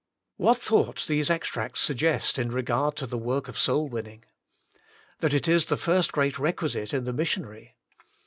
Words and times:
''What 0.37 0.57
thoughts 0.57 1.05
these 1.05 1.29
extracts 1.29 1.79
suggest 1.79 2.39
in 2.39 2.49
regard 2.51 2.95
to 2.95 3.05
the 3.05 3.19
work 3.19 3.47
of 3.47 3.55
soul 3.55 3.87
winning! 3.87 4.25
That 5.19 5.31
it 5.35 5.47
is 5.47 5.65
the 5.65 5.77
first 5.77 6.11
great 6.11 6.39
requisite 6.39 6.91
in 6.91 7.03
the 7.03 7.13
missionary. 7.13 7.75